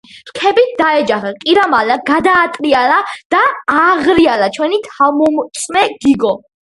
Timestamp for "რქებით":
0.27-0.69